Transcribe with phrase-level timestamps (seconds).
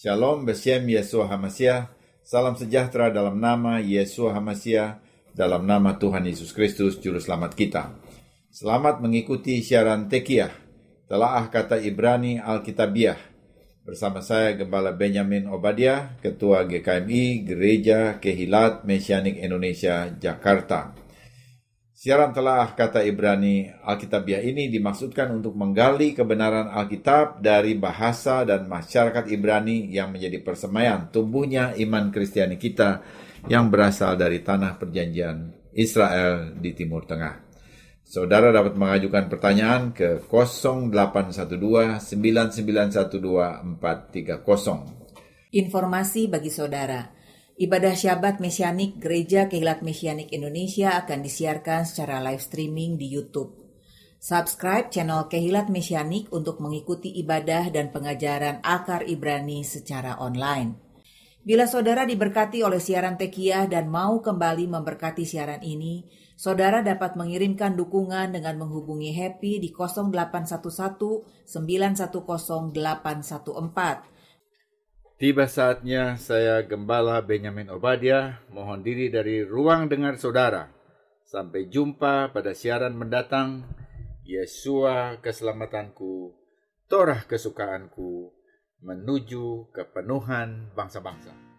[0.00, 1.92] Shalom Beshem Yesua Hamasiah.
[2.24, 4.96] Salam sejahtera dalam nama Yesua Hamasiah,
[5.36, 7.92] dalam nama Tuhan Yesus Kristus, Juru Selamat kita.
[8.48, 10.56] Selamat mengikuti siaran Tekiah,
[11.04, 13.20] telaah kata Ibrani Alkitabiah.
[13.84, 20.96] Bersama saya Gembala Benjamin Obadiah, Ketua GKMI Gereja Kehilat Mesianik Indonesia, Jakarta.
[22.00, 29.28] Siaran telah kata Ibrani Alkitabiah ini dimaksudkan untuk menggali kebenaran Alkitab dari bahasa dan masyarakat
[29.28, 33.04] Ibrani yang menjadi persemaian tumbuhnya iman Kristiani kita
[33.52, 37.36] yang berasal dari tanah perjanjian Israel di Timur Tengah.
[38.00, 45.52] Saudara dapat mengajukan pertanyaan ke 0812 9912 430.
[45.52, 47.19] Informasi bagi saudara.
[47.60, 53.52] Ibadah Syabat Mesianik Gereja Kehilat Mesianik Indonesia akan disiarkan secara live streaming di YouTube.
[54.16, 60.72] Subscribe channel Kehilat Mesianik untuk mengikuti ibadah dan pengajaran akar Ibrani secara online.
[61.44, 66.08] Bila saudara diberkati oleh siaran Tekiah dan mau kembali memberkati siaran ini,
[66.40, 72.08] saudara dapat mengirimkan dukungan dengan menghubungi Happy di 0811 910
[72.72, 74.19] 814
[75.20, 80.72] Tiba saatnya saya Gembala Benjamin Obadiah mohon diri dari ruang dengar saudara.
[81.28, 83.68] Sampai jumpa pada siaran mendatang.
[84.24, 86.32] Yesua keselamatanku,
[86.88, 88.32] Torah kesukaanku,
[88.80, 91.49] menuju kepenuhan bangsa-bangsa.